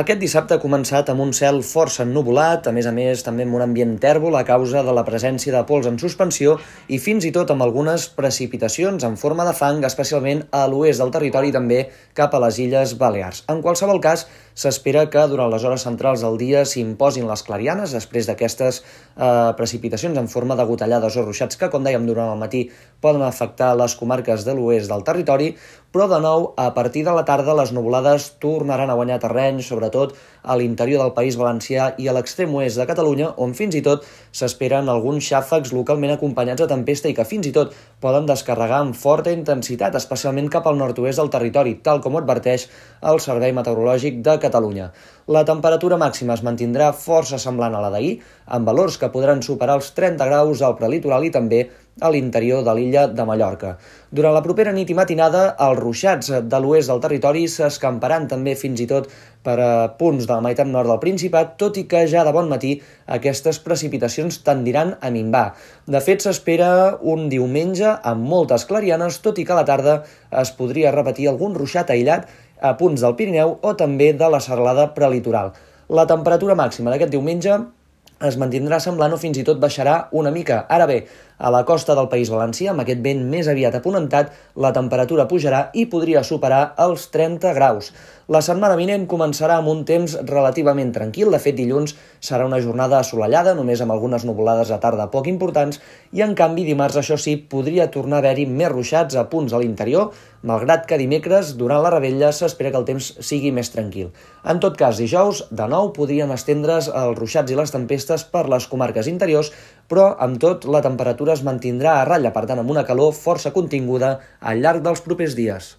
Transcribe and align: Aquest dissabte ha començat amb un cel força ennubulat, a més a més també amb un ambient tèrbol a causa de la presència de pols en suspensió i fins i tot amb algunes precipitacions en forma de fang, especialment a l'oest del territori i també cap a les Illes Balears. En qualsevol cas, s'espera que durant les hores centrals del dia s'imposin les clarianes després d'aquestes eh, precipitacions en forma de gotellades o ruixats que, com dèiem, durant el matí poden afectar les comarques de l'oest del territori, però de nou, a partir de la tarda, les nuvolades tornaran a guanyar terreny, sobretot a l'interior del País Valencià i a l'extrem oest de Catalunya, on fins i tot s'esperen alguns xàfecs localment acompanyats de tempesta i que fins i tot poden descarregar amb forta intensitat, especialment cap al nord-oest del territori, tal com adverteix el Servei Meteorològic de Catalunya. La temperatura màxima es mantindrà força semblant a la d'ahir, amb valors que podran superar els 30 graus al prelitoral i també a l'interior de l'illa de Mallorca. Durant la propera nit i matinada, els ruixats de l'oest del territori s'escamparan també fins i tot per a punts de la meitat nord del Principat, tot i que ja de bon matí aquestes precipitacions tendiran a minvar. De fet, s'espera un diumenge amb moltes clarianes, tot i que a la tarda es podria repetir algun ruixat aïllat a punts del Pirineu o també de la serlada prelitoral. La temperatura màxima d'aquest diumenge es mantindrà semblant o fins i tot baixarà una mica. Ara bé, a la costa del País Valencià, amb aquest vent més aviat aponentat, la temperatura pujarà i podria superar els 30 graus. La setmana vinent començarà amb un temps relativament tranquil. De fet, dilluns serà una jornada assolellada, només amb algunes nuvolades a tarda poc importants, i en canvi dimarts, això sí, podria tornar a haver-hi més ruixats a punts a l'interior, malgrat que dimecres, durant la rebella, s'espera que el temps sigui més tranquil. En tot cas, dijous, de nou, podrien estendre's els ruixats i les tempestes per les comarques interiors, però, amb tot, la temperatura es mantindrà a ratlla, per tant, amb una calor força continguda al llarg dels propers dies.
Aquest 0.00 0.20
dissabte 0.22 0.54
ha 0.56 0.62
començat 0.62 1.10
amb 1.12 1.20
un 1.20 1.32
cel 1.36 1.58
força 1.66 2.06
ennubulat, 2.06 2.64
a 2.70 2.72
més 2.72 2.86
a 2.88 2.92
més 2.96 3.20
també 3.26 3.44
amb 3.44 3.58
un 3.58 3.64
ambient 3.66 3.90
tèrbol 4.00 4.38
a 4.38 4.44
causa 4.48 4.80
de 4.86 4.94
la 4.96 5.02
presència 5.04 5.52
de 5.52 5.60
pols 5.68 5.88
en 5.90 5.98
suspensió 6.00 6.54
i 6.88 6.96
fins 7.04 7.26
i 7.28 7.32
tot 7.36 7.50
amb 7.52 7.66
algunes 7.66 8.06
precipitacions 8.16 9.04
en 9.04 9.18
forma 9.20 9.44
de 9.44 9.52
fang, 9.58 9.84
especialment 9.84 10.46
a 10.56 10.62
l'oest 10.72 11.04
del 11.04 11.12
territori 11.12 11.50
i 11.50 11.56
també 11.56 11.82
cap 12.16 12.32
a 12.32 12.40
les 12.46 12.62
Illes 12.64 12.94
Balears. 13.02 13.42
En 13.52 13.60
qualsevol 13.66 14.00
cas, 14.00 14.24
s'espera 14.54 15.04
que 15.12 15.26
durant 15.28 15.52
les 15.52 15.66
hores 15.68 15.84
centrals 15.84 16.24
del 16.24 16.40
dia 16.40 16.64
s'imposin 16.64 17.28
les 17.28 17.44
clarianes 17.44 17.92
després 17.92 18.30
d'aquestes 18.30 18.80
eh, 18.80 19.52
precipitacions 19.60 20.16
en 20.16 20.32
forma 20.32 20.56
de 20.56 20.64
gotellades 20.68 21.16
o 21.16 21.26
ruixats 21.26 21.60
que, 21.60 21.68
com 21.68 21.84
dèiem, 21.84 22.08
durant 22.08 22.32
el 22.32 22.40
matí 22.40 22.66
poden 23.04 23.26
afectar 23.26 23.74
les 23.76 23.94
comarques 24.00 24.48
de 24.48 24.56
l'oest 24.56 24.88
del 24.88 25.04
territori, 25.04 25.52
però 25.92 26.08
de 26.10 26.20
nou, 26.22 26.50
a 26.56 26.70
partir 26.74 27.04
de 27.06 27.14
la 27.16 27.24
tarda, 27.26 27.56
les 27.58 27.72
nuvolades 27.74 28.30
tornaran 28.42 28.92
a 28.92 28.98
guanyar 28.98 29.20
terreny, 29.22 29.62
sobretot 29.90 30.16
a 30.42 30.56
l'interior 30.56 31.02
del 31.02 31.12
País 31.12 31.36
Valencià 31.36 31.94
i 32.00 32.08
a 32.08 32.14
l'extrem 32.16 32.54
oest 32.54 32.78
de 32.78 32.86
Catalunya, 32.88 33.34
on 33.36 33.52
fins 33.52 33.74
i 33.76 33.82
tot 33.84 34.06
s'esperen 34.32 34.88
alguns 34.88 35.26
xàfecs 35.26 35.74
localment 35.76 36.14
acompanyats 36.14 36.62
de 36.62 36.68
tempesta 36.70 37.10
i 37.10 37.14
que 37.14 37.26
fins 37.28 37.46
i 37.46 37.52
tot 37.52 37.74
poden 38.00 38.26
descarregar 38.26 38.80
amb 38.80 38.96
forta 38.96 39.34
intensitat, 39.34 39.94
especialment 39.94 40.48
cap 40.48 40.66
al 40.66 40.78
nord-oest 40.78 41.20
del 41.20 41.30
territori, 41.30 41.76
tal 41.84 42.00
com 42.00 42.16
adverteix 42.16 42.68
el 43.02 43.20
Servei 43.20 43.52
Meteorològic 43.52 44.22
de 44.24 44.38
Catalunya. 44.40 44.90
La 45.30 45.44
temperatura 45.46 45.94
màxima 45.94 46.34
es 46.34 46.40
mantindrà 46.42 46.88
força 47.00 47.38
semblant 47.38 47.76
a 47.78 47.80
la 47.84 47.90
d'ahir, 47.94 48.16
amb 48.56 48.66
valors 48.66 48.96
que 48.98 49.12
podran 49.14 49.44
superar 49.46 49.76
els 49.78 49.92
30 49.94 50.26
graus 50.26 50.62
al 50.66 50.74
prelitoral 50.80 51.22
i 51.28 51.30
també 51.36 51.60
a 52.00 52.10
l'interior 52.10 52.64
de 52.66 52.74
l'illa 52.74 53.04
de 53.06 53.26
Mallorca. 53.28 53.76
Durant 54.10 54.34
la 54.34 54.42
propera 54.42 54.72
nit 54.74 54.90
i 54.90 54.96
matinada, 54.98 55.44
els 55.68 55.78
ruixats 55.78 56.32
de 56.50 56.60
l'oest 56.64 56.90
del 56.90 57.02
territori 57.04 57.44
s'escamparan 57.46 58.26
també 58.32 58.56
fins 58.58 58.82
i 58.82 58.88
tot 58.90 59.06
per 59.46 59.56
a 59.62 59.70
punts 60.00 60.26
de 60.26 60.32
la 60.32 60.42
meitat 60.42 60.66
nord 60.66 60.90
del 60.90 61.00
Principat, 61.04 61.54
tot 61.62 61.78
i 61.78 61.86
que 61.86 62.02
ja 62.10 62.26
de 62.26 62.34
bon 62.34 62.50
matí 62.50 62.74
aquestes 63.06 63.62
precipitacions 63.62 64.42
tendiran 64.42 64.96
a 65.00 65.14
minvar. 65.14 65.52
De 65.86 66.02
fet, 66.02 66.26
s'espera 66.26 66.98
un 67.00 67.28
diumenge 67.30 67.94
amb 68.02 68.26
moltes 68.34 68.66
clarianes, 68.66 69.22
tot 69.22 69.38
i 69.38 69.46
que 69.46 69.54
a 69.54 69.62
la 69.62 69.68
tarda 69.68 70.00
es 70.42 70.50
podria 70.58 70.90
repetir 70.96 71.30
algun 71.30 71.54
ruixat 71.54 71.94
aïllat 71.94 72.26
a 72.62 72.76
punts 72.78 73.02
del 73.04 73.16
Pirineu 73.18 73.56
o 73.62 73.74
també 73.78 74.12
de 74.12 74.28
la 74.30 74.40
serlada 74.44 74.90
prelitoral. 74.96 75.52
La 75.90 76.06
temperatura 76.06 76.54
màxima 76.54 76.92
d'aquest 76.92 77.12
diumenge 77.14 77.56
es 78.28 78.36
mantindrà 78.36 78.78
semblant 78.84 79.14
o 79.16 79.18
fins 79.20 79.40
i 79.40 79.44
tot 79.46 79.60
baixarà 79.62 79.96
una 80.12 80.30
mica. 80.30 80.64
Ara 80.68 80.86
bé, 80.86 81.00
a 81.40 81.50
la 81.50 81.64
costa 81.64 81.96
del 81.96 82.10
País 82.12 82.30
Valencià, 82.30 82.74
amb 82.74 82.84
aquest 82.84 83.00
vent 83.02 83.24
més 83.32 83.48
aviat 83.48 83.80
aponentat, 83.80 84.34
la 84.60 84.74
temperatura 84.76 85.26
pujarà 85.26 85.70
i 85.72 85.86
podria 85.88 86.22
superar 86.22 86.74
els 86.84 87.08
30 87.14 87.54
graus. 87.56 87.90
La 88.30 88.38
setmana 88.46 88.76
vinent 88.78 89.08
començarà 89.10 89.56
amb 89.58 89.66
un 89.72 89.80
temps 89.82 90.12
relativament 90.28 90.92
tranquil. 90.94 91.32
De 91.34 91.40
fet, 91.42 91.56
dilluns 91.58 91.96
serà 92.22 92.44
una 92.46 92.60
jornada 92.62 93.00
assolellada, 93.00 93.56
només 93.58 93.80
amb 93.82 93.90
algunes 93.90 94.22
nuvolades 94.28 94.70
a 94.70 94.78
tarda 94.78 95.08
poc 95.10 95.26
importants, 95.26 95.80
i 96.14 96.22
en 96.22 96.36
canvi 96.38 96.62
dimarts, 96.68 97.00
això 97.00 97.18
sí, 97.18 97.34
podria 97.50 97.88
tornar 97.90 98.20
a 98.20 98.22
haver-hi 98.22 98.46
més 98.46 98.70
ruixats 98.70 99.18
a 99.18 99.24
punts 99.32 99.50
a 99.50 99.58
l'interior, 99.58 100.12
malgrat 100.46 100.86
que 100.86 101.00
dimecres, 101.00 101.56
durant 101.58 101.82
la 101.82 101.90
rebella, 101.90 102.30
s'espera 102.30 102.70
que 102.70 102.78
el 102.78 102.86
temps 102.86 103.10
sigui 103.18 103.50
més 103.56 103.72
tranquil. 103.74 104.12
En 104.46 104.62
tot 104.62 104.78
cas, 104.78 105.02
dijous, 105.02 105.42
de 105.50 105.66
nou, 105.66 105.90
podrien 105.96 106.30
estendre's 106.30 106.86
els 106.86 107.18
ruixats 107.18 107.50
i 107.50 107.58
les 107.58 107.74
tempestes 107.74 108.24
per 108.30 108.46
les 108.48 108.70
comarques 108.70 109.10
interiors, 109.10 109.50
però, 109.90 110.12
amb 110.22 110.38
tot, 110.38 110.70
la 110.70 110.84
temperatura 110.86 111.29
es 111.34 111.44
mantindrà 111.46 111.98
a 111.98 112.06
ratlla, 112.08 112.34
per 112.36 112.46
tant, 112.46 112.62
amb 112.62 112.70
una 112.70 112.86
calor 112.88 113.14
força 113.16 113.54
continguda 113.56 114.18
al 114.40 114.62
llarg 114.64 114.84
dels 114.86 115.02
propers 115.04 115.36
dies. 115.38 115.74